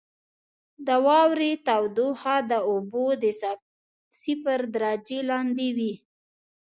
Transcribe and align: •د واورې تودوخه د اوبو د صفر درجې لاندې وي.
•د 0.87 0.89
واورې 1.05 1.51
تودوخه 1.67 2.35
د 2.51 2.53
اوبو 2.69 3.05
د 3.23 3.25
صفر 4.21 4.59
درجې 4.75 5.19
لاندې 5.29 5.67
وي. 5.77 5.93